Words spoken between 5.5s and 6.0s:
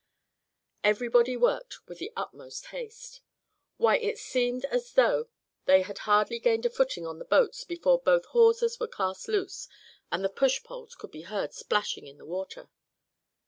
they had